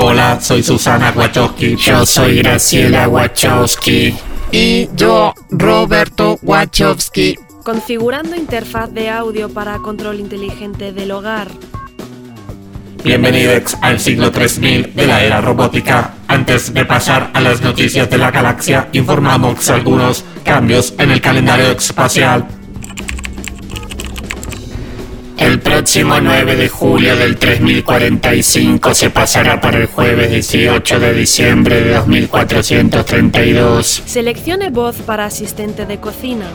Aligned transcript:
Hola, 0.00 0.40
soy 0.40 0.62
Susana 0.62 1.12
Wachowski. 1.12 1.74
Yo 1.74 2.06
soy 2.06 2.36
Graciela 2.36 3.08
Wachowski. 3.08 4.14
Y 4.52 4.88
yo, 4.94 5.34
Roberto 5.50 6.38
Wachowski. 6.40 7.36
Configurando 7.64 8.36
interfaz 8.36 8.94
de 8.94 9.10
audio 9.10 9.48
para 9.48 9.78
control 9.78 10.20
inteligente 10.20 10.92
del 10.92 11.10
hogar. 11.10 11.48
Bienvenidos 13.02 13.76
al 13.82 13.98
siglo 13.98 14.30
3000 14.30 14.94
de 14.94 15.06
la 15.08 15.24
era 15.24 15.40
robótica. 15.40 16.14
Antes 16.28 16.72
de 16.72 16.84
pasar 16.84 17.32
a 17.34 17.40
las 17.40 17.60
noticias 17.60 18.08
de 18.08 18.18
la 18.18 18.30
galaxia, 18.30 18.88
informamos 18.92 19.68
algunos 19.68 20.24
cambios 20.44 20.94
en 20.98 21.10
el 21.10 21.20
calendario 21.20 21.72
espacial. 21.72 22.46
El 25.38 25.60
próximo 25.60 26.20
9 26.20 26.56
de 26.56 26.68
julio 26.68 27.16
del 27.16 27.36
3045 27.36 28.92
se 28.92 29.10
pasará 29.10 29.60
para 29.60 29.78
el 29.78 29.86
jueves 29.86 30.32
18 30.32 30.98
de 30.98 31.14
diciembre 31.14 31.80
de 31.80 31.94
2432. 31.94 34.02
Seleccione 34.04 34.70
voz 34.70 34.96
para 34.96 35.26
asistente 35.26 35.86
de 35.86 36.00
cocina. 36.00 36.46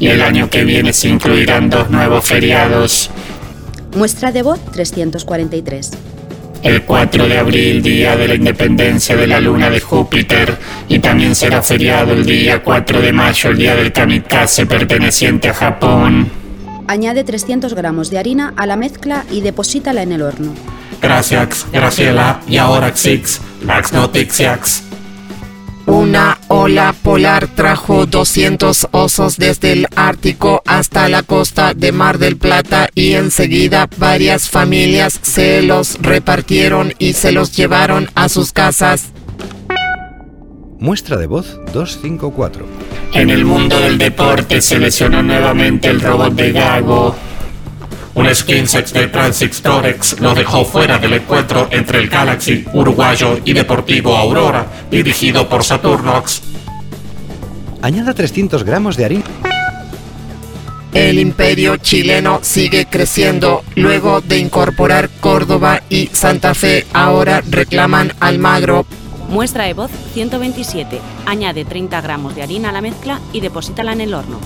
Y 0.00 0.08
el 0.08 0.22
año 0.22 0.48
que 0.48 0.64
viene 0.64 0.94
se 0.94 1.08
incluirán 1.08 1.68
dos 1.68 1.90
nuevos 1.90 2.24
feriados. 2.24 3.10
Muestra 3.94 4.32
de 4.32 4.42
voz 4.42 4.58
343. 4.72 5.90
El 6.62 6.82
4 6.82 7.28
de 7.28 7.38
abril, 7.38 7.82
día 7.82 8.16
de 8.16 8.26
la 8.26 8.36
independencia 8.36 9.16
de 9.16 9.26
la 9.26 9.38
luna 9.38 9.68
de 9.68 9.80
Júpiter, 9.80 10.56
y 10.88 10.98
también 10.98 11.34
será 11.34 11.62
feriado 11.62 12.14
el 12.14 12.24
día 12.24 12.62
4 12.62 13.02
de 13.02 13.12
mayo, 13.12 13.50
el 13.50 13.58
día 13.58 13.76
del 13.76 13.92
kamikaze 13.92 14.64
perteneciente 14.64 15.50
a 15.50 15.54
Japón. 15.54 16.43
Añade 16.86 17.24
300 17.24 17.74
gramos 17.74 18.10
de 18.10 18.18
harina 18.18 18.52
a 18.56 18.66
la 18.66 18.76
mezcla 18.76 19.24
y 19.30 19.40
deposítala 19.40 20.02
en 20.02 20.12
el 20.12 20.22
horno. 20.22 20.54
Gracias, 21.00 21.66
Graciela. 21.72 22.40
Y 22.46 22.58
ahora 22.58 22.92
Xix, 22.92 23.40
las 23.64 23.92
noticias. 23.92 24.82
Una 25.86 26.38
ola 26.48 26.94
polar 27.02 27.46
trajo 27.46 28.06
200 28.06 28.88
osos 28.90 29.36
desde 29.36 29.72
el 29.72 29.86
Ártico 29.96 30.62
hasta 30.64 31.10
la 31.10 31.22
costa 31.22 31.74
de 31.74 31.92
Mar 31.92 32.16
del 32.18 32.38
Plata 32.38 32.88
y 32.94 33.12
enseguida 33.12 33.90
varias 33.98 34.48
familias 34.48 35.20
se 35.20 35.60
los 35.60 35.98
repartieron 36.00 36.94
y 36.98 37.12
se 37.12 37.32
los 37.32 37.54
llevaron 37.54 38.08
a 38.14 38.30
sus 38.30 38.52
casas. 38.52 39.12
Muestra 40.84 41.16
de 41.16 41.26
voz 41.26 41.58
254. 41.72 42.66
En 43.14 43.30
el 43.30 43.46
mundo 43.46 43.80
del 43.80 43.96
deporte 43.96 44.60
se 44.60 44.78
lesionó 44.78 45.22
nuevamente 45.22 45.88
el 45.88 45.98
robot 45.98 46.34
de 46.34 46.52
Gago. 46.52 47.16
Un 48.12 48.34
SkinSex 48.34 48.92
de 48.92 49.06
Transitorex 49.06 50.20
lo 50.20 50.34
dejó 50.34 50.62
fuera 50.66 50.98
del 50.98 51.14
encuentro 51.14 51.68
entre 51.70 52.00
el 52.00 52.10
Galaxy 52.10 52.66
uruguayo 52.74 53.40
y 53.46 53.54
Deportivo 53.54 54.14
Aurora, 54.14 54.66
dirigido 54.90 55.48
por 55.48 55.64
Saturnox. 55.64 56.42
Añada 57.80 58.12
300 58.12 58.62
gramos 58.62 58.98
de 58.98 59.06
harina. 59.06 59.24
El 60.92 61.18
imperio 61.18 61.78
chileno 61.78 62.40
sigue 62.42 62.84
creciendo. 62.90 63.64
Luego 63.74 64.20
de 64.20 64.36
incorporar 64.36 65.08
Córdoba 65.20 65.80
y 65.88 66.08
Santa 66.12 66.52
Fe, 66.52 66.84
ahora 66.92 67.42
reclaman 67.48 68.12
Almagro. 68.20 68.84
Muestra 69.34 69.64
de 69.64 69.74
voz 69.74 69.90
127. 70.12 71.00
Añade 71.26 71.64
30 71.64 72.00
gramos 72.00 72.36
de 72.36 72.44
harina 72.44 72.68
a 72.68 72.72
la 72.72 72.80
mezcla 72.80 73.20
y 73.32 73.40
deposítala 73.40 73.92
en 73.92 74.00
el 74.00 74.14
horno. 74.14 74.38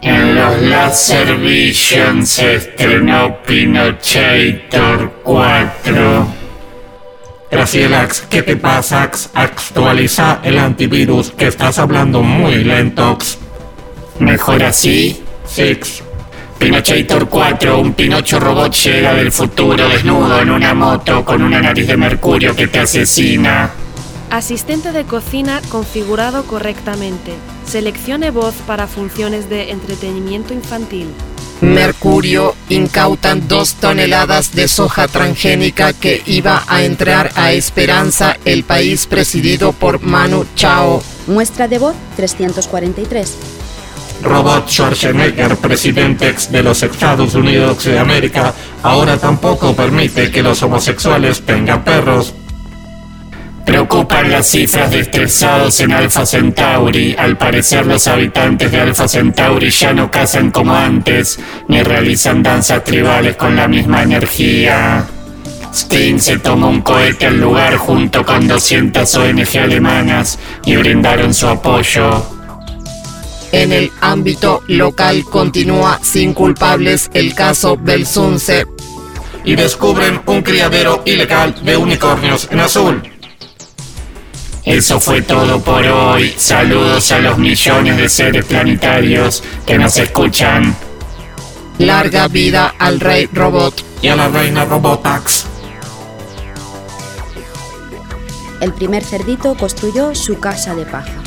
En 0.00 0.34
los 0.34 0.62
Laser 0.62 1.36
Vision 1.36 2.24
se 2.26 2.54
estrenó 2.54 3.42
Pinochator 3.42 5.20
4. 5.22 6.26
Gracielax, 7.50 8.22
¿qué 8.22 8.42
te 8.42 8.56
pasa? 8.56 9.10
Actualiza 9.34 10.40
el 10.42 10.58
antivirus 10.58 11.32
que 11.32 11.48
estás 11.48 11.78
hablando 11.78 12.22
muy 12.22 12.64
lento. 12.64 13.18
¿Mejor 14.18 14.62
así? 14.62 15.22
Six. 15.44 16.07
Pinochator 16.58 17.28
4, 17.28 17.78
un 17.78 17.92
Pinocho 17.92 18.40
robot 18.40 18.74
llega 18.74 19.14
del 19.14 19.30
futuro 19.30 19.88
desnudo 19.88 20.40
en 20.40 20.50
una 20.50 20.74
moto 20.74 21.24
con 21.24 21.42
una 21.42 21.60
nariz 21.60 21.86
de 21.86 21.96
mercurio 21.96 22.54
que 22.56 22.66
te 22.66 22.80
asesina. 22.80 23.70
Asistente 24.30 24.90
de 24.90 25.04
cocina 25.04 25.62
configurado 25.68 26.44
correctamente. 26.44 27.32
Seleccione 27.64 28.30
voz 28.30 28.54
para 28.66 28.88
funciones 28.88 29.48
de 29.48 29.70
entretenimiento 29.70 30.52
infantil. 30.52 31.06
Mercurio 31.60 32.54
incautan 32.68 33.46
dos 33.46 33.74
toneladas 33.74 34.54
de 34.54 34.68
soja 34.68 35.08
transgénica 35.08 35.92
que 35.92 36.22
iba 36.26 36.64
a 36.66 36.82
entrar 36.82 37.30
a 37.36 37.52
Esperanza, 37.52 38.36
el 38.44 38.64
país 38.64 39.06
presidido 39.06 39.72
por 39.72 40.00
Manu 40.00 40.44
Chao. 40.56 41.02
Muestra 41.26 41.68
de 41.68 41.78
voz 41.78 41.94
343. 42.16 43.57
Robot 44.22 44.68
Schwarzenegger, 44.68 45.56
presidente 45.56 46.34
de 46.50 46.62
los 46.62 46.82
Estados 46.82 47.34
Unidos 47.34 47.84
de 47.84 47.98
América, 47.98 48.52
ahora 48.82 49.16
tampoco 49.16 49.74
permite 49.74 50.30
que 50.30 50.42
los 50.42 50.62
homosexuales 50.62 51.42
tengan 51.42 51.84
perros. 51.84 52.34
Preocupan 53.64 54.30
las 54.30 54.46
cifras 54.46 54.90
de 54.90 55.00
estresados 55.00 55.78
en 55.80 55.92
Alpha 55.92 56.24
Centauri. 56.24 57.14
Al 57.18 57.36
parecer 57.36 57.86
los 57.86 58.06
habitantes 58.08 58.72
de 58.72 58.80
Alpha 58.80 59.06
Centauri 59.06 59.70
ya 59.70 59.92
no 59.92 60.10
cazan 60.10 60.50
como 60.50 60.74
antes, 60.74 61.38
ni 61.68 61.82
realizan 61.82 62.42
danzas 62.42 62.82
tribales 62.82 63.36
con 63.36 63.54
la 63.54 63.68
misma 63.68 64.02
energía. 64.02 65.06
Sting 65.72 66.18
se 66.18 66.38
tomó 66.38 66.70
un 66.70 66.80
cohete 66.80 67.26
al 67.26 67.38
lugar 67.38 67.76
junto 67.76 68.24
con 68.24 68.48
200 68.48 69.14
ONG 69.14 69.58
alemanas 69.58 70.38
y 70.64 70.74
brindaron 70.76 71.34
su 71.34 71.46
apoyo. 71.46 72.37
En 73.52 73.72
el 73.72 73.90
ámbito 74.00 74.62
local 74.66 75.24
continúa 75.24 75.98
sin 76.02 76.34
culpables 76.34 77.10
el 77.14 77.34
caso 77.34 77.78
Belsunce. 77.80 78.66
Y 79.44 79.56
descubren 79.56 80.20
un 80.26 80.42
criadero 80.42 81.02
ilegal 81.06 81.54
de 81.64 81.76
unicornios 81.76 82.48
en 82.50 82.60
azul. 82.60 83.02
Eso 84.64 85.00
fue 85.00 85.22
todo 85.22 85.60
por 85.60 85.82
hoy. 85.86 86.34
Saludos 86.36 87.10
a 87.12 87.20
los 87.20 87.38
millones 87.38 87.96
de 87.96 88.08
seres 88.08 88.44
planetarios 88.44 89.42
que 89.66 89.78
nos 89.78 89.96
escuchan. 89.96 90.76
Larga 91.78 92.28
vida 92.28 92.74
al 92.78 93.00
rey 93.00 93.30
robot. 93.32 93.82
Y 94.02 94.08
a 94.08 94.16
la 94.16 94.28
reina 94.28 94.64
Robotax. 94.64 95.46
El 98.60 98.72
primer 98.72 99.02
cerdito 99.02 99.56
construyó 99.56 100.14
su 100.14 100.38
casa 100.38 100.74
de 100.74 100.84
paja. 100.84 101.17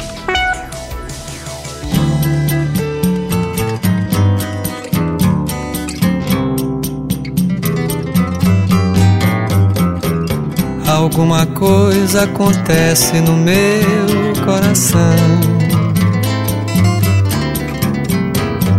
Alguma 11.11 11.45
coisa 11.45 12.23
acontece 12.23 13.19
no 13.19 13.33
meu 13.33 14.33
coração. 14.45 15.13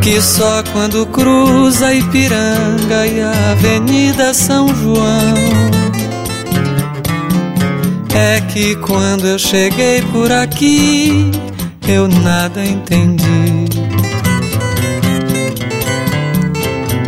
Que 0.00 0.18
só 0.18 0.62
quando 0.72 1.04
cruza 1.04 1.92
Ipiranga 1.92 3.06
e 3.06 3.20
a 3.20 3.50
Avenida 3.50 4.32
São 4.32 4.66
João. 4.74 5.34
É 8.14 8.40
que 8.40 8.76
quando 8.76 9.26
eu 9.26 9.38
cheguei 9.38 10.00
por 10.10 10.32
aqui, 10.32 11.30
eu 11.86 12.08
nada 12.08 12.64
entendi. 12.64 13.81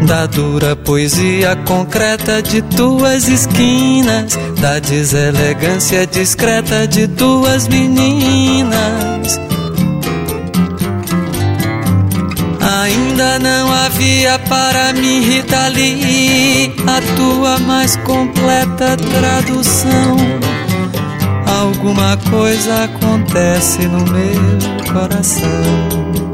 Da 0.06 0.26
dura 0.26 0.76
poesia 0.76 1.56
concreta 1.66 2.42
de 2.42 2.60
tuas 2.60 3.26
esquinas, 3.26 4.38
da 4.60 4.78
deselegância 4.78 6.06
discreta 6.06 6.86
de 6.86 7.08
tuas 7.08 7.66
meninas. 7.68 9.40
Ainda 12.60 13.38
não 13.38 13.72
havia 13.72 14.38
para 14.40 14.92
mim, 14.92 15.20
Rita 15.20 15.68
Lee, 15.68 16.74
a 16.86 17.00
tua 17.16 17.58
mais 17.60 17.96
completa 17.96 18.96
tradução. 18.96 20.16
Alguma 21.46 22.16
coisa 22.30 22.84
acontece 22.84 23.86
no 23.86 24.04
meu 24.04 24.92
coração. 24.92 26.33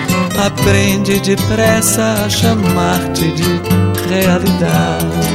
aprende 0.45 1.19
depressa 1.19 2.25
a 2.25 2.29
chamar-te 2.29 3.31
de 3.31 3.43
realidade. 4.09 5.31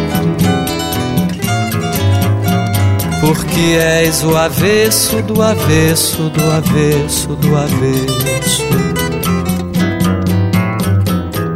Porque 3.21 3.77
és 3.79 4.23
o 4.25 4.37
avesso 4.37 5.23
do 5.23 5.43
avesso 5.43 6.29
do 6.31 6.51
avesso 6.51 7.29
do 7.37 7.57
avesso 7.57 8.67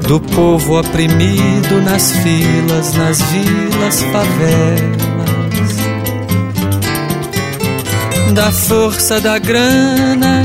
do 0.06 0.18
povo 0.18 0.80
oprimido 0.80 1.80
nas 1.82 2.10
filas, 2.10 2.94
nas 2.94 3.22
vilas, 3.22 4.02
favelas 4.02 5.10
da 8.32 8.52
força 8.52 9.20
da 9.20 9.38
grana 9.38 10.44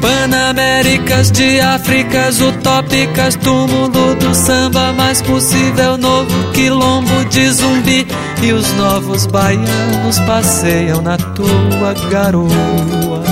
Panaméricas 0.00 1.30
de 1.30 1.60
Áfricas 1.60 2.40
utópicas, 2.40 3.36
túmulo 3.36 4.14
do 4.14 4.34
samba 4.34 4.92
mais 4.92 5.20
possível, 5.20 5.98
novo 5.98 6.50
quilombo 6.52 7.24
de 7.26 7.50
zumbi. 7.50 8.06
E 8.42 8.52
os 8.52 8.72
novos 8.72 9.26
baianos 9.26 10.18
passeiam 10.26 11.02
na 11.02 11.18
tua 11.18 11.94
garoa. 12.10 13.22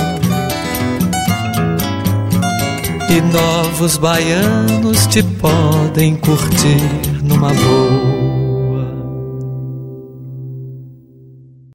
E 3.09 3.21
novos 3.21 3.97
baianos 3.97 5.07
te 5.07 5.23
podem 5.23 6.15
curtir 6.15 7.23
numa 7.23 7.51
boa. 7.51 8.18